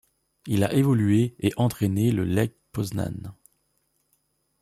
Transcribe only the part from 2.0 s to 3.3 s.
le Lech Poznań.